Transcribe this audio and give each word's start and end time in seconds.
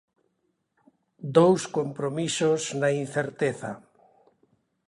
Dous 1.37 1.61
compromisos 1.77 2.61
na 2.81 2.89
incerteza. 3.03 3.71